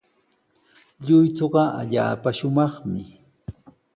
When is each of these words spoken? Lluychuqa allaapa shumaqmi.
Lluychuqa 1.05 1.63
allaapa 1.81 2.29
shumaqmi. 2.37 3.01